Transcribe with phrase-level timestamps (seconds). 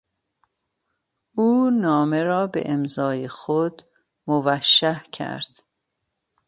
[1.35, 3.81] او نامه را به امضای خود
[4.27, 5.63] موشح کرد.